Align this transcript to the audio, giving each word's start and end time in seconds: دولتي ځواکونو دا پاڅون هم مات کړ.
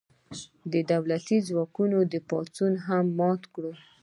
دولتي 0.91 1.37
ځواکونو 1.47 1.97
دا 2.11 2.19
پاڅون 2.29 2.73
هم 2.85 3.05
مات 3.19 3.41
کړ. 3.53 3.65